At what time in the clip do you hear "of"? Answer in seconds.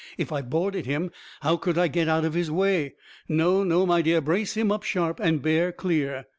2.25-2.33